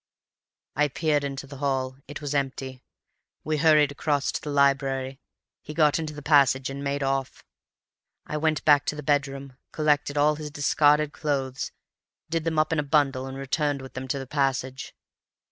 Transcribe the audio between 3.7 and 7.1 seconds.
across to the library; he got into the passage and made